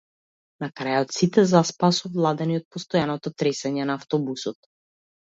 [0.63, 4.59] На крајот сите заспаа, совладани од постојаното тресење на автобусот.